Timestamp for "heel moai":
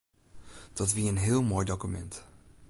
1.25-1.65